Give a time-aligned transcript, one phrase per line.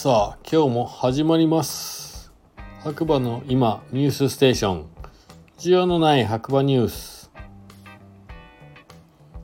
[0.00, 2.32] さあ今日も始まります。
[2.84, 4.86] 白馬の今ニュースステーション。
[5.58, 7.32] 需要のない白馬ニュース。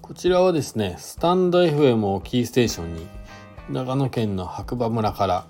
[0.00, 3.08] こちらはですねスタンド FM をキーステーションに
[3.70, 5.48] 長野県の白馬村から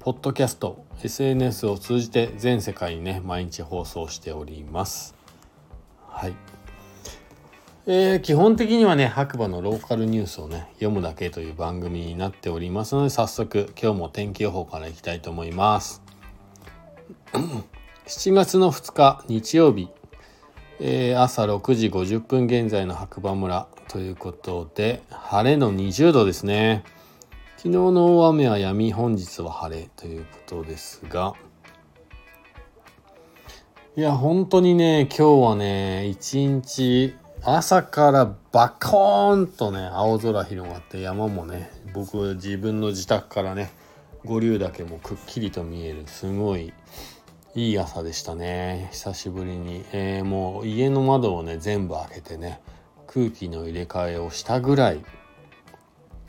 [0.00, 5.14] ポッドキャスト SNS を通じて全世界にね毎日放送しております。
[6.10, 6.55] はい。
[7.88, 16.02] えー、基本的にはね白馬のローカルニュースをね読むだけという番組になっておりますので早速今日も天気予報からいきたいと思います。
[18.06, 19.88] 7月の2日日曜日、
[20.80, 26.82] えー、朝6時50分現在の白馬村ということで晴れの20度ですね。
[27.56, 31.34] 昨日の大雨は止み本日は晴れということですが
[33.96, 37.16] いや本当にね今日はね一日
[37.48, 43.70] 朝からバコーンとね青空広がって山もね僕自分の自宅からね
[44.24, 46.72] 五竜岳もくっきりと見えるすごい
[47.54, 48.88] いい朝でしたね。
[48.90, 52.60] 久しぶりに、えー、もう家の窓をね全部開けてね
[53.06, 55.04] 空気の入れ替えをしたぐらい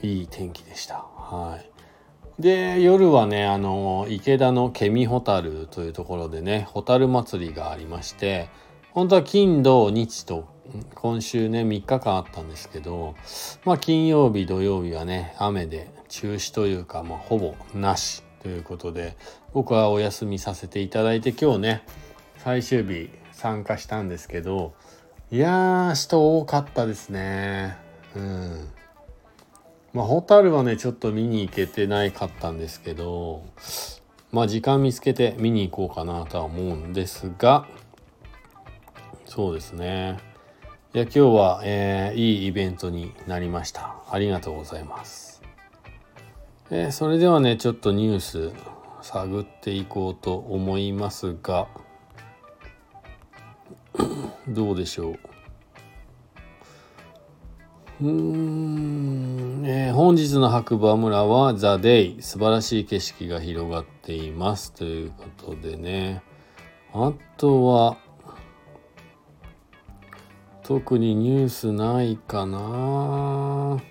[0.04, 0.98] いい天気でした。
[0.98, 2.42] はい。
[2.42, 8.50] で夜はねあの池田のケミホタルというところでねホタル祭りがありまして
[8.92, 10.56] 本当は金土日と
[10.96, 13.16] 今週ね3日間あったんですけど
[13.66, 19.18] まあ金曜日土曜日はね雨で中止というか、まあ、ほぼなしということで
[19.54, 21.84] 僕はお休みさせていただいて今日ね
[22.38, 24.74] 最終日参加したんですけど
[25.32, 27.76] いやー人多かったですね。
[28.16, 28.70] うん。
[29.94, 33.44] まあホタルはねちょっと見に行けてないかったんですけど
[34.31, 37.68] まあ時間見つけて見に行こうかなとは思うんですが
[39.26, 40.27] そうですね。
[40.94, 43.96] いや今日は、えー、いいイベントになりました。
[44.10, 45.42] ありがとうございます、
[46.72, 48.52] えー、それではねちょっとニュース
[49.02, 51.68] 探っていこうと思いますが
[54.47, 55.18] どうでしょう？
[58.02, 66.24] うーん、えー、本日の白馬村はザ・デイ素晴らしい景色が広がっていますということでね。
[66.94, 67.97] あとは
[70.67, 73.81] 特にニュースないかな。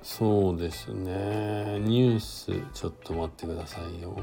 [0.00, 1.80] そうですね。
[1.80, 4.16] ニュースちょっと待ってくださいよ。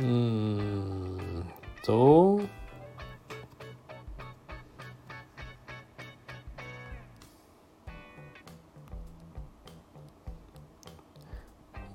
[0.00, 1.46] うん
[1.84, 2.40] と。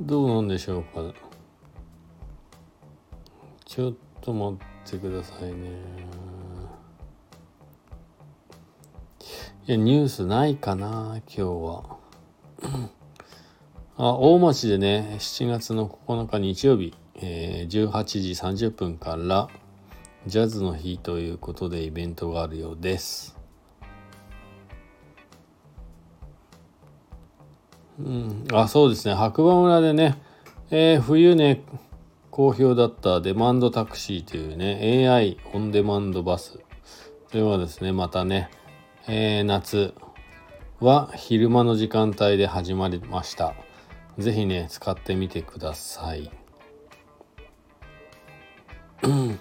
[0.02, 1.14] どうなんでしょうか。
[3.64, 4.58] ちょっと待
[4.88, 5.70] ってくださいね。
[9.68, 11.98] いやニュースないかな今日は。
[13.98, 18.32] あ大町でね7月の9日日曜日、えー、18時
[18.68, 19.48] 30分から
[20.28, 23.38] ジャズの日ということでイベントがあるようです。
[28.00, 29.14] うん、あそうですね。
[29.14, 30.22] 白馬村でね、
[30.70, 31.64] えー、冬ね
[32.30, 36.60] 好評だったデマンドタクシーというね AI オンデマンドバス
[37.30, 38.50] それはですねまたね、
[39.08, 39.94] えー、夏
[40.82, 43.54] は昼間の時間帯で始まりました。
[44.18, 46.32] 是非ね使ってみてください。
[49.04, 49.40] うん。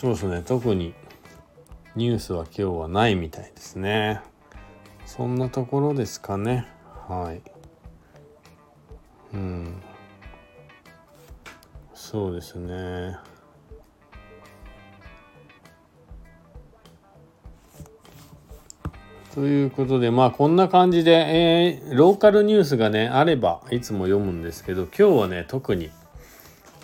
[0.00, 0.42] そうですね。
[0.46, 0.94] 特に
[1.96, 4.20] ニュースは今日はないみたいですね。
[5.04, 6.68] そんなところですかね。
[7.08, 7.42] はい。
[9.34, 9.82] うん。
[11.94, 13.16] そうですね。
[19.34, 25.90] ということでまあこんな感じで、えー、ローカルニュースがねあればいつも読むんですけど今日はね特に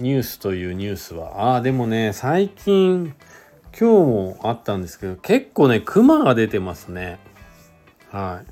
[0.00, 1.52] ニュースというニュースは。
[1.52, 3.14] ああでもね最近
[3.78, 7.18] 今日もあったんですけど結構ねクマが出てますね。
[8.10, 8.50] はい。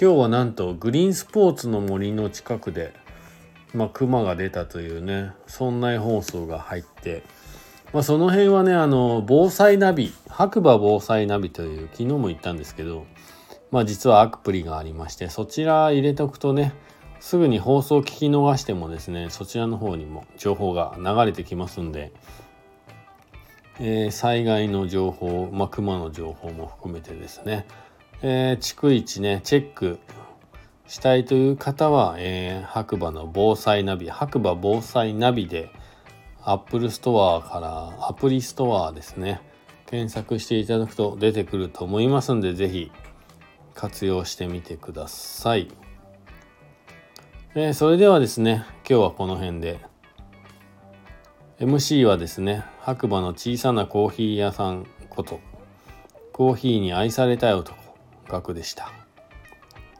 [0.00, 2.94] 今日はなんとグリーンスポーツの森の近くで
[3.74, 7.22] まあクマが出たというねそんな放送が入って。
[7.92, 13.06] まあその辺はねあの防災ナビ白馬防災ナビという昨日も言ったんですけど
[13.70, 16.72] まあ実はアプリがありましてそちら入れておくとね
[17.22, 22.12] すぐに放送を聞き逃してもですねそちらの方にも情報が流れてきますんで、
[23.78, 27.64] えー、災害の情報、まあ、熊の情報も含めてですね、
[28.22, 30.00] えー、逐一ねチェック
[30.88, 35.70] したいという方は、えー、白馬の防災ナビ白馬防災ナビで
[36.42, 39.40] Apple ストアからアプリストアですね
[39.86, 42.90] 検索していただくと出てくると思いますんで是非
[43.74, 45.68] 活用してみてください、
[47.54, 49.78] えー、それではですね今日はこの辺で。
[51.60, 55.38] MC はですね白馬の小さなコーヒー屋さんこと
[56.32, 57.76] コーヒーに愛されたい男
[58.26, 58.90] ガクでした。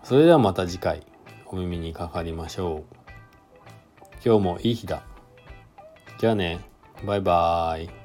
[0.02, 1.02] それではまた次回
[1.46, 2.96] お耳にかかりましょう。
[4.24, 5.02] 今日もいい日だ。
[6.18, 6.58] じゃあね
[7.04, 8.01] バイバーイ。